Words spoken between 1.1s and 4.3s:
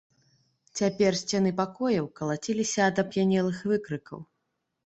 сцены пакояў калаціліся ад ап'янелых выкрыкаў.